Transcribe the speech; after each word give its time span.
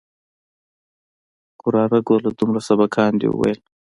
وراره 1.63 1.99
گله 2.09 2.29
دومره 2.37 2.61
سبقان 2.69 3.11
دې 3.21 3.27
وويل. 3.29 3.59